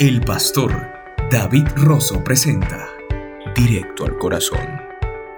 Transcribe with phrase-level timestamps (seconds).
[0.00, 0.74] El pastor
[1.30, 2.88] David Rosso presenta
[3.54, 4.66] Directo al Corazón,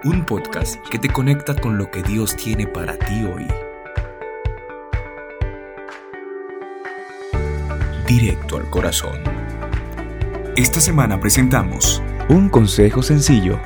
[0.05, 3.45] un podcast que te conecta con lo que Dios tiene para ti hoy.
[8.07, 9.19] Directo al Corazón.
[10.55, 13.59] Esta semana presentamos un consejo sencillo.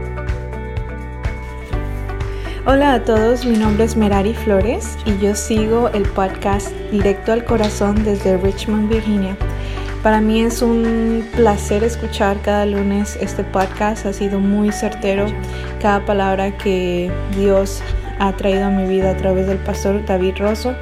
[2.66, 7.46] Hola a todos, mi nombre es Merari Flores y yo sigo el podcast Directo al
[7.46, 9.38] Corazón desde Richmond, Virginia.
[10.02, 15.24] Para mí es un placer escuchar cada lunes este podcast, ha sido muy certero
[15.80, 17.82] cada palabra que Dios
[18.18, 20.74] ha traído a mi vida a través del pastor David Rosso.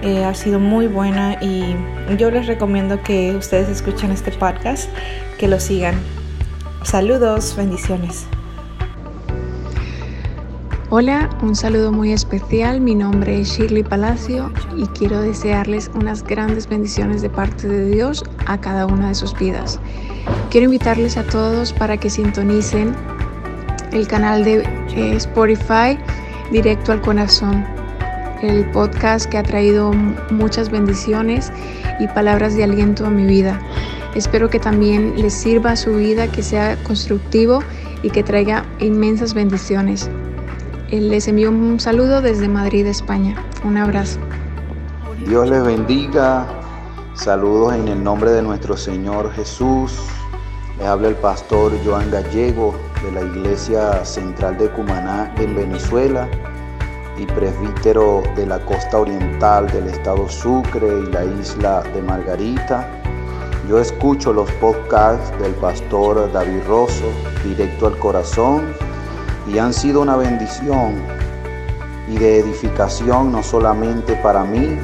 [0.00, 1.76] Eh, ha sido muy buena y
[2.16, 4.88] yo les recomiendo que ustedes escuchen este podcast,
[5.38, 6.21] que lo sigan.
[6.84, 8.26] Saludos, bendiciones.
[10.90, 12.80] Hola, un saludo muy especial.
[12.80, 18.24] Mi nombre es Shirley Palacio y quiero desearles unas grandes bendiciones de parte de Dios
[18.46, 19.78] a cada una de sus vidas.
[20.50, 22.94] Quiero invitarles a todos para que sintonicen
[23.92, 24.62] el canal de
[24.96, 25.96] eh, Spotify
[26.50, 27.64] Directo al Corazón,
[28.42, 29.92] el podcast que ha traído
[30.30, 31.52] muchas bendiciones
[32.00, 33.58] y palabras de aliento a mi vida.
[34.14, 37.60] Espero que también les sirva su vida, que sea constructivo
[38.02, 40.10] y que traiga inmensas bendiciones.
[40.90, 43.34] Les envío un saludo desde Madrid, España.
[43.64, 44.20] Un abrazo.
[45.26, 46.46] Dios les bendiga.
[47.14, 49.98] Saludos en el nombre de nuestro Señor Jesús.
[50.78, 56.28] Les habla el pastor Joan Gallego de la Iglesia Central de Cumaná en Venezuela
[57.18, 63.01] y presbítero de la costa oriental del estado Sucre y la isla de Margarita.
[63.68, 67.04] Yo escucho los podcasts del pastor David Rosso,
[67.44, 68.74] directo al corazón,
[69.46, 70.94] y han sido una bendición
[72.08, 74.76] y de edificación no solamente para mí,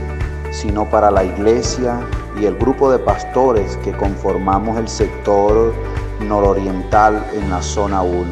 [0.53, 2.01] sino para la iglesia
[2.41, 5.75] y el grupo de pastores que conformamos el sector
[6.21, 8.25] nororiental en la zona 1.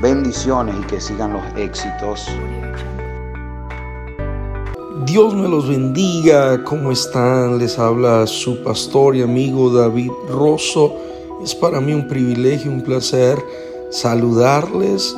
[0.00, 2.28] Bendiciones y que sigan los éxitos.
[5.06, 7.58] Dios me los bendiga, ¿cómo están?
[7.58, 10.94] Les habla su pastor y amigo David Rosso.
[11.42, 13.42] Es para mí un privilegio, un placer
[13.90, 15.16] saludarles.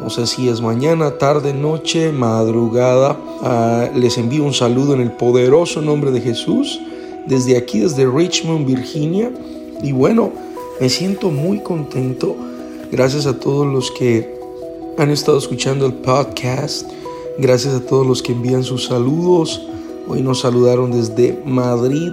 [0.00, 3.18] No sé si es mañana, tarde, noche, madrugada.
[3.42, 6.80] Ah, les envío un saludo en el poderoso nombre de Jesús.
[7.26, 9.32] Desde aquí, desde Richmond, Virginia.
[9.82, 10.30] Y bueno,
[10.80, 12.36] me siento muy contento.
[12.92, 14.38] Gracias a todos los que
[14.98, 16.86] han estado escuchando el podcast.
[17.38, 19.60] Gracias a todos los que envían sus saludos.
[20.08, 22.10] Hoy nos saludaron desde Madrid,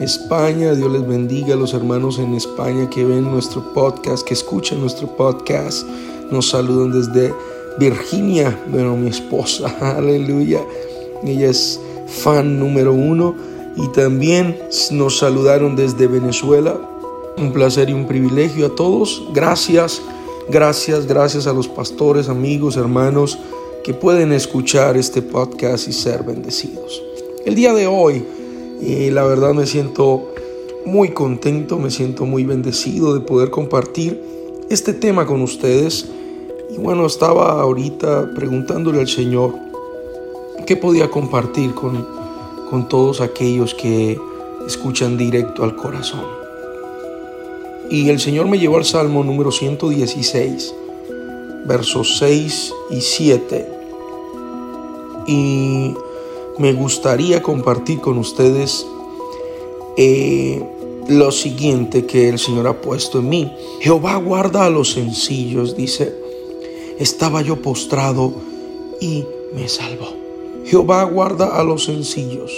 [0.00, 0.74] España.
[0.74, 5.06] Dios les bendiga a los hermanos en España que ven nuestro podcast, que escuchan nuestro
[5.06, 5.86] podcast.
[6.30, 7.34] Nos saludan desde
[7.78, 8.58] Virginia.
[8.70, 10.64] Bueno, mi esposa, aleluya.
[11.22, 13.34] Ella es fan número uno.
[13.76, 14.56] Y también
[14.92, 16.80] nos saludaron desde Venezuela.
[17.36, 19.24] Un placer y un privilegio a todos.
[19.34, 20.00] Gracias,
[20.48, 23.38] gracias, gracias a los pastores, amigos, hermanos
[23.84, 27.02] que pueden escuchar este podcast y ser bendecidos.
[27.44, 28.24] El día de hoy,
[28.80, 30.32] eh, la verdad me siento
[30.86, 34.18] muy contento, me siento muy bendecido de poder compartir
[34.70, 36.08] este tema con ustedes.
[36.70, 39.52] Y bueno, estaba ahorita preguntándole al Señor
[40.66, 42.08] qué podía compartir con,
[42.70, 44.18] con todos aquellos que
[44.66, 46.24] escuchan directo al corazón.
[47.90, 50.74] Y el Señor me llevó al Salmo número 116,
[51.66, 53.73] versos 6 y 7
[55.26, 55.94] y
[56.58, 58.86] me gustaría compartir con ustedes
[59.96, 60.62] eh,
[61.08, 63.52] lo siguiente que el Señor ha puesto en mí.
[63.80, 66.14] Jehová guarda a los sencillos, dice.
[66.98, 68.32] Estaba yo postrado
[69.00, 69.24] y
[69.54, 70.08] me salvó.
[70.64, 72.52] Jehová guarda a los sencillos.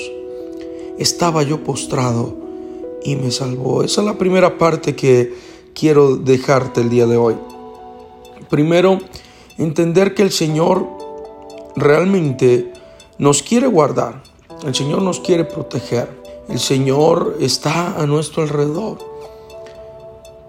[0.98, 2.34] Estaba yo postrado
[3.02, 3.82] y me salvó.
[3.82, 5.32] Esa es la primera parte que
[5.74, 7.34] quiero dejarte el día de hoy.
[8.50, 9.00] Primero,
[9.58, 10.95] entender que el Señor
[11.76, 12.72] realmente
[13.18, 14.22] nos quiere guardar,
[14.66, 16.08] el Señor nos quiere proteger,
[16.48, 18.98] el Señor está a nuestro alrededor.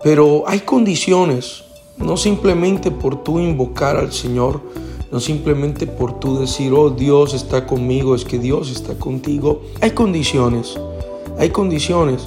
[0.04, 1.66] Pero hay condiciones,
[1.98, 4.62] no simplemente por tú invocar al Señor,
[5.12, 9.62] no simplemente por tú decir, oh Dios está conmigo, es que Dios está contigo.
[9.82, 10.80] Hay condiciones,
[11.38, 12.24] hay condiciones.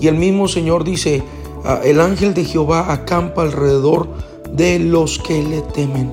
[0.00, 1.22] Y el mismo Señor dice,
[1.64, 4.08] ah, el ángel de Jehová acampa alrededor
[4.52, 6.12] de los que le temen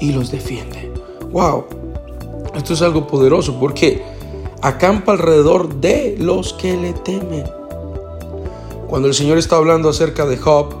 [0.00, 0.91] y los defiende
[1.32, 1.64] wow,
[2.54, 4.02] esto es algo poderoso porque
[4.60, 7.44] acampa alrededor de los que le temen.
[8.88, 10.74] Cuando el Señor está hablando acerca de Job,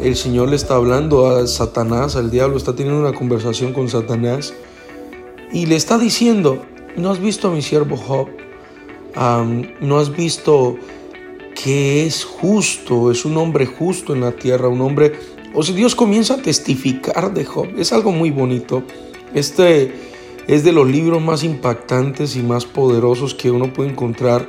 [0.00, 4.54] el Señor le está hablando a Satanás, al diablo, está teniendo una conversación con Satanás
[5.52, 6.62] y le está diciendo,
[6.96, 8.28] ¿no has visto a mi siervo Job?
[9.80, 10.76] ¿No has visto
[11.60, 15.12] que es justo, es un hombre justo en la tierra, un hombre...
[15.52, 18.84] O sea, Dios comienza a testificar de Job, es algo muy bonito.
[19.34, 19.92] Este
[20.46, 24.48] es de los libros más impactantes y más poderosos que uno puede encontrar.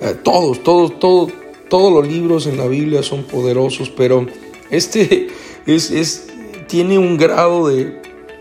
[0.00, 1.32] Eh, todos, todos, todos,
[1.68, 4.26] todos los libros en la Biblia son poderosos, pero
[4.70, 5.28] este
[5.66, 6.26] es,
[6.66, 8.00] tiene un grado de,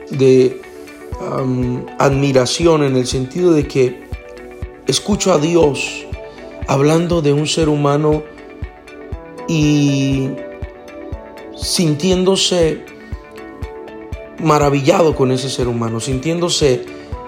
[0.10, 0.62] de
[1.98, 4.04] admiración en el sentido de que
[4.88, 6.06] escucho a Dios
[6.68, 8.24] hablando de un ser humano
[9.48, 10.30] y
[11.58, 12.86] sintiéndose
[14.40, 16.86] maravillado con ese ser humano, sintiéndose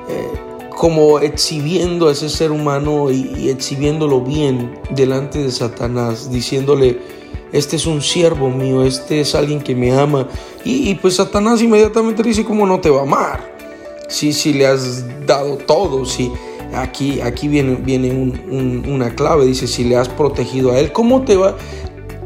[0.10, 0.28] eh,
[0.70, 7.00] como exhibiendo a ese ser humano y, exhibiéndolo bien delante de Satanás, diciéndole,
[7.52, 10.28] este es un siervo mío, este es alguien que me ama.
[10.64, 13.56] Y, pues Satanás inmediatamente dice, ¿cómo no te va a amar?
[14.08, 16.32] Si, si le has dado todo, si
[16.74, 18.12] aquí, aquí viene, viene
[18.88, 21.56] una clave, dice, si le has protegido a él, ¿cómo te va?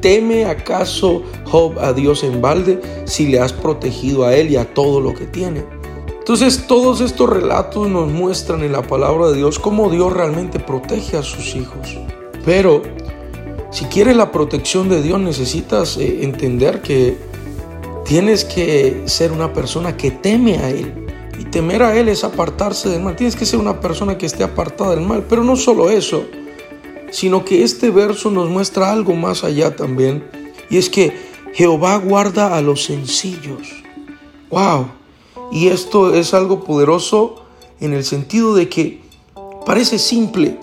[0.05, 4.71] ¿Teme acaso Job a Dios en balde si le has protegido a él y a
[4.71, 5.65] todo lo que tiene?
[6.19, 11.17] Entonces todos estos relatos nos muestran en la palabra de Dios cómo Dios realmente protege
[11.17, 11.97] a sus hijos.
[12.45, 12.83] Pero
[13.71, 17.17] si quieres la protección de Dios necesitas eh, entender que
[18.05, 21.07] tienes que ser una persona que teme a Él.
[21.39, 23.15] Y temer a Él es apartarse del mal.
[23.15, 25.25] Tienes que ser una persona que esté apartada del mal.
[25.27, 26.27] Pero no solo eso
[27.15, 30.29] sino que este verso nos muestra algo más allá también,
[30.69, 31.13] y es que
[31.53, 33.69] Jehová guarda a los sencillos.
[34.49, 34.87] ¡Wow!
[35.49, 37.45] Y esto es algo poderoso
[37.79, 38.99] en el sentido de que
[39.65, 40.59] parece simple,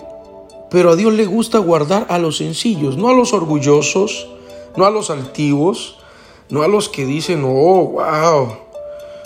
[0.69, 4.27] pero a Dios le gusta guardar a los sencillos, no a los orgullosos,
[4.77, 5.97] no a los altivos,
[6.49, 8.57] no a los que dicen, oh, wow,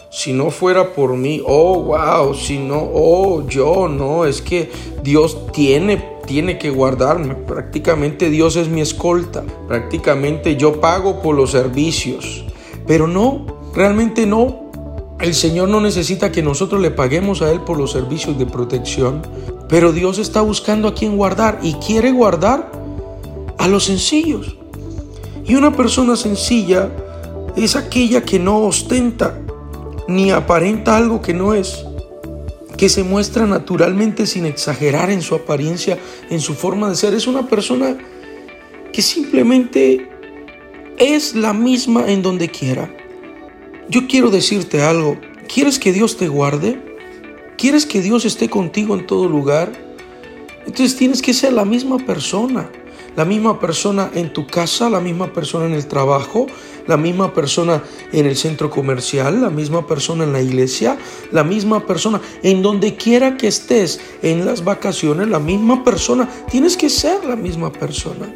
[0.10, 4.72] si no fuera por mí, oh, wow, si no, oh, yo, no, es que
[5.04, 7.34] Dios tiene tiene que guardarme.
[7.34, 9.44] Prácticamente Dios es mi escolta.
[9.68, 12.46] Prácticamente yo pago por los servicios.
[12.86, 14.68] Pero no, realmente no.
[15.20, 19.24] El Señor no necesita que nosotros le paguemos a Él por los servicios de protección.
[19.68, 22.72] Pero Dios está buscando a quien guardar y quiere guardar
[23.58, 24.56] a los sencillos.
[25.46, 26.92] Y una persona sencilla
[27.56, 29.40] es aquella que no ostenta
[30.08, 31.87] ni aparenta algo que no es
[32.78, 35.98] que se muestra naturalmente sin exagerar en su apariencia,
[36.30, 37.14] en su forma de ser.
[37.14, 37.98] Es una persona
[38.94, 40.08] que simplemente
[40.98, 42.94] es la misma en donde quiera.
[43.90, 45.18] Yo quiero decirte algo.
[45.52, 46.80] ¿Quieres que Dios te guarde?
[47.58, 49.72] ¿Quieres que Dios esté contigo en todo lugar?
[50.66, 52.70] Entonces tienes que ser la misma persona
[53.18, 56.46] la misma persona en tu casa, la misma persona en el trabajo,
[56.86, 57.84] la misma persona
[58.14, 61.00] en el centro comercial, la misma persona en la iglesia,
[61.32, 66.30] la misma persona en donde quiera que estés, en las vacaciones, la misma persona.
[66.52, 68.32] Tienes que ser la misma persona.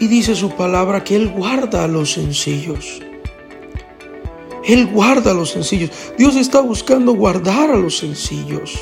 [0.00, 3.00] Y dice su palabra que Él guarda a los sencillos.
[4.64, 5.90] Él guarda a los sencillos.
[6.18, 8.76] Dios está buscando guardar a los sencillos.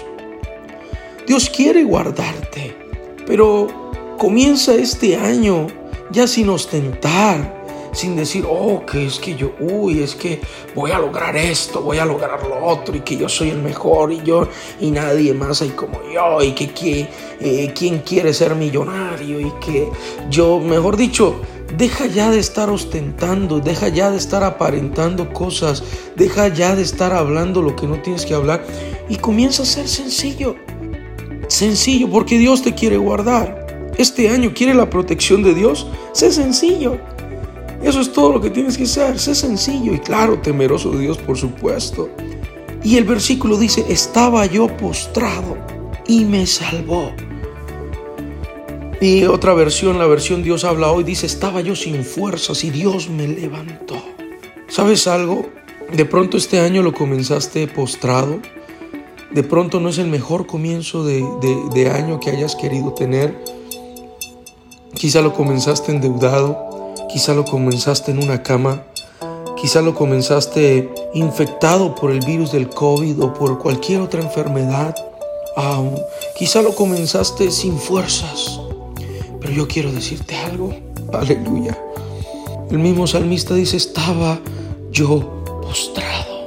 [1.26, 2.74] Dios quiere guardarte,
[3.26, 3.81] pero
[4.22, 5.66] Comienza este año
[6.12, 10.40] ya sin ostentar, sin decir, oh, que es que yo, uy, es que
[10.76, 14.12] voy a lograr esto, voy a lograr lo otro, y que yo soy el mejor,
[14.12, 14.46] y yo,
[14.78, 17.08] y nadie más hay como yo, y que, que
[17.40, 19.88] eh, quién quiere ser millonario, y que
[20.30, 21.40] yo, mejor dicho,
[21.76, 25.82] deja ya de estar ostentando, deja ya de estar aparentando cosas,
[26.14, 28.64] deja ya de estar hablando lo que no tienes que hablar,
[29.08, 30.54] y comienza a ser sencillo,
[31.48, 33.61] sencillo, porque Dios te quiere guardar
[33.98, 36.98] este año quiere la protección de Dios, sé sencillo.
[37.82, 41.18] Eso es todo lo que tienes que hacer, sé sencillo y claro, temeroso de Dios,
[41.18, 42.08] por supuesto.
[42.84, 45.56] Y el versículo dice, estaba yo postrado
[46.06, 47.12] y me salvó.
[49.00, 53.10] Y otra versión, la versión Dios habla hoy, dice, estaba yo sin fuerzas y Dios
[53.10, 53.96] me levantó.
[54.68, 55.46] ¿Sabes algo?
[55.92, 58.40] De pronto este año lo comenzaste postrado.
[59.32, 61.24] De pronto no es el mejor comienzo de,
[61.74, 63.36] de año que hayas querido tener
[65.02, 66.56] Quizá lo comenzaste endeudado,
[67.12, 68.84] quizá lo comenzaste en una cama,
[69.60, 74.94] quizá lo comenzaste infectado por el virus del COVID o por cualquier otra enfermedad.
[76.38, 78.60] quizá lo comenzaste sin fuerzas.
[79.40, 80.72] Pero yo quiero decirte algo.
[81.12, 81.76] Aleluya.
[82.70, 84.38] El mismo salmista dice, estaba
[84.92, 86.44] yo postrado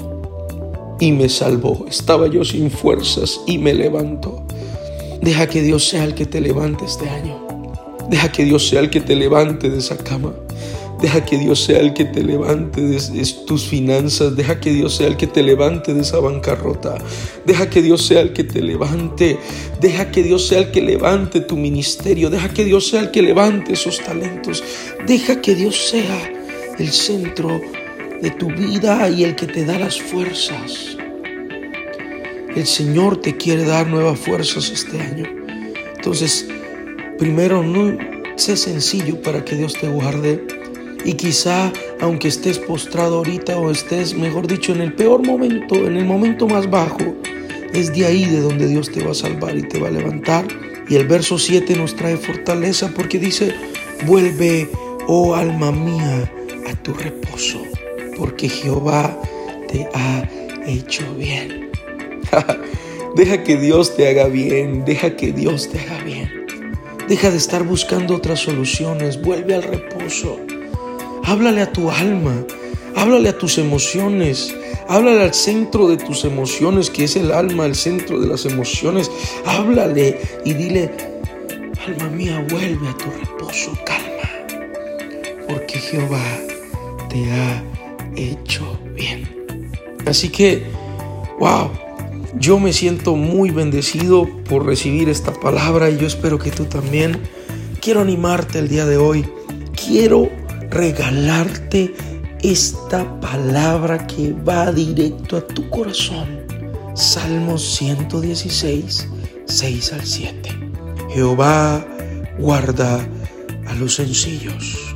[1.02, 1.86] y me salvó.
[1.90, 4.48] Estaba yo sin fuerzas y me levantó.
[5.22, 7.45] Deja que Dios sea el que te levante este año.
[8.10, 10.34] Deja que Dios sea el que te levante de esa cama.
[11.02, 14.36] Deja que Dios sea el que te levante de tus finanzas.
[14.36, 16.98] Deja que Dios sea el que te levante de esa bancarrota.
[17.46, 19.38] Deja que Dios sea el que te levante.
[19.82, 22.30] Deja que Dios sea el que levante tu ministerio.
[22.30, 24.64] Deja que Dios sea el que levante esos talentos.
[25.06, 26.32] Deja que Dios sea
[26.80, 27.60] el centro
[28.22, 30.98] de tu vida y el que te da las fuerzas.
[32.56, 35.26] El Señor te quiere dar nuevas fuerzas este año.
[35.98, 36.48] Entonces,
[37.18, 37.98] primero, no
[38.36, 40.46] sé sencillo para que Dios te guarde.
[41.04, 45.98] Y quizá, aunque estés postrado ahorita o estés, mejor dicho, en el peor momento, en
[45.98, 47.16] el momento más bajo,
[47.74, 50.48] es de ahí de donde Dios te va a salvar y te va a levantar.
[50.90, 53.54] Y el verso 7 nos trae fortaleza porque dice,
[54.06, 54.70] vuelve,
[55.08, 56.32] oh alma mía,
[56.68, 57.62] a tu reposo,
[58.18, 59.20] porque Jehová
[59.68, 60.30] te ha
[60.66, 61.70] hecho bien.
[63.16, 66.45] deja que Dios te haga bien, deja que Dios te haga bien.
[67.08, 70.40] Deja de estar buscando otras soluciones, vuelve al reposo.
[71.24, 72.44] Háblale a tu alma,
[72.96, 74.56] háblale a tus emociones,
[74.88, 79.12] háblale al centro de tus emociones, que es el alma, el centro de las emociones.
[79.46, 80.92] Háblale y dile,
[81.86, 84.68] alma mía, vuelve a tu reposo, calma,
[85.48, 86.26] porque Jehová
[87.10, 87.64] te ha
[88.16, 89.30] hecho bien.
[90.08, 90.64] Así que,
[91.40, 91.70] wow,
[92.38, 97.22] yo me siento muy bendecido por recibir esta palabra y yo espero que tú también.
[97.82, 99.26] Quiero animarte el día de hoy.
[99.74, 100.30] Quiero
[100.70, 101.94] regalarte
[102.42, 106.42] esta palabra que va directo a tu corazón.
[106.94, 109.08] Salmos 116,
[109.46, 110.50] 6 al 7.
[111.14, 111.86] Jehová
[112.38, 113.00] guarda
[113.68, 114.96] a los sencillos.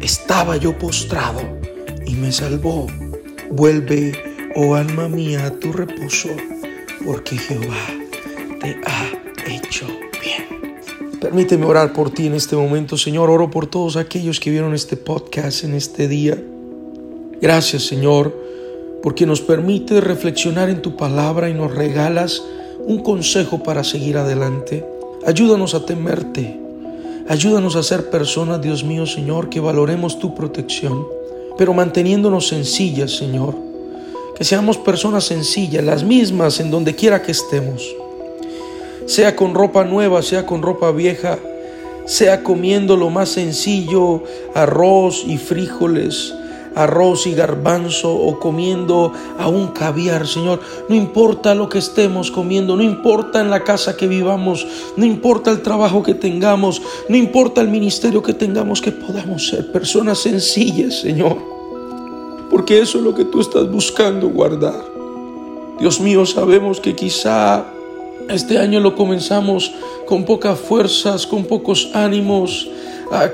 [0.00, 1.40] Estaba yo postrado
[2.04, 2.88] y me salvó.
[3.50, 4.12] Vuelve,
[4.56, 6.30] oh alma mía, a tu reposo
[7.04, 7.86] porque Jehová
[8.60, 9.86] te ha hecho
[10.22, 10.74] bien.
[11.20, 13.30] Permíteme orar por ti en este momento, Señor.
[13.30, 16.42] Oro por todos aquellos que vieron este podcast en este día.
[17.40, 18.34] Gracias, Señor,
[19.02, 22.42] porque nos permite reflexionar en tu palabra y nos regalas
[22.80, 24.84] un consejo para seguir adelante.
[25.26, 26.58] Ayúdanos a temerte.
[27.28, 31.06] Ayúdanos a ser personas, Dios mío, Señor, que valoremos tu protección,
[31.56, 33.73] pero manteniéndonos sencillas, Señor
[34.34, 37.94] que seamos personas sencillas, las mismas en donde quiera que estemos.
[39.06, 41.38] Sea con ropa nueva, sea con ropa vieja,
[42.06, 44.24] sea comiendo lo más sencillo,
[44.54, 46.34] arroz y frijoles,
[46.74, 50.60] arroz y garbanzo o comiendo a un caviar, Señor.
[50.88, 55.50] No importa lo que estemos comiendo, no importa en la casa que vivamos, no importa
[55.50, 61.00] el trabajo que tengamos, no importa el ministerio que tengamos, que podamos ser personas sencillas,
[61.00, 61.53] Señor
[62.64, 64.82] porque eso es lo que tú estás buscando guardar.
[65.78, 67.66] Dios mío, sabemos que quizá
[68.30, 69.70] este año lo comenzamos
[70.06, 72.66] con pocas fuerzas, con pocos ánimos,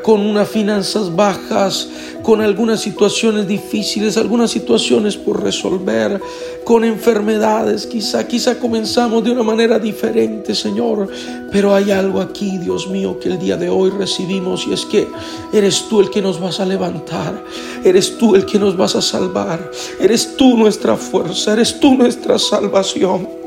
[0.03, 1.89] con unas finanzas bajas,
[2.23, 6.21] con algunas situaciones difíciles, algunas situaciones por resolver,
[6.65, 7.87] con enfermedades.
[7.87, 11.09] Quizá, quizá comenzamos de una manera diferente, Señor.
[11.51, 15.09] Pero hay algo aquí, Dios mío, que el día de hoy recibimos y es que
[15.53, 17.43] eres tú el que nos vas a levantar.
[17.85, 19.71] Eres tú el que nos vas a salvar.
[19.99, 21.53] Eres tú nuestra fuerza.
[21.55, 23.41] Eres tú nuestra salvación.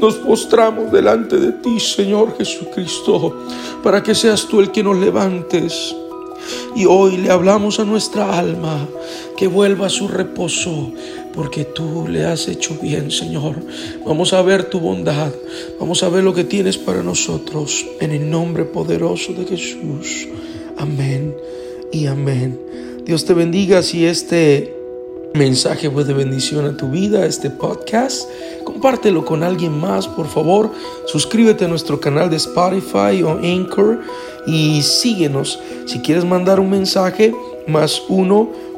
[0.00, 3.46] Nos postramos delante de ti, Señor Jesucristo,
[3.82, 5.94] para que seas tú el que nos levantes.
[6.76, 8.86] Y hoy le hablamos a nuestra alma
[9.36, 10.92] que vuelva a su reposo,
[11.34, 13.56] porque tú le has hecho bien, Señor.
[14.06, 15.32] Vamos a ver tu bondad,
[15.78, 20.28] vamos a ver lo que tienes para nosotros, en el nombre poderoso de Jesús.
[20.76, 21.34] Amén
[21.92, 22.58] y amén.
[23.04, 24.77] Dios te bendiga si este
[25.34, 28.28] mensaje fue de bendición a tu vida, este podcast.
[28.64, 30.70] Compártelo con alguien más, por favor.
[31.06, 34.00] Suscríbete a nuestro canal de Spotify o Anchor
[34.46, 35.58] y síguenos.
[35.86, 37.34] Si quieres mandar un mensaje,
[37.66, 38.02] más